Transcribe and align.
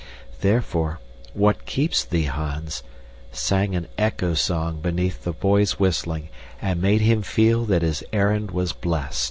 Therefore, 0.39 0.99
"What 1.35 1.67
keeps 1.67 2.03
thee, 2.03 2.23
Hans?" 2.25 2.81
sang 3.31 3.75
an 3.75 3.87
echo 3.99 4.33
song 4.33 4.81
beneath 4.81 5.23
the 5.23 5.31
boy's 5.31 5.77
whistling 5.79 6.29
and 6.59 6.81
made 6.81 7.01
him 7.01 7.21
feel 7.21 7.65
that 7.65 7.83
his 7.83 8.03
errand 8.11 8.49
was 8.49 8.73
blest. 8.73 9.19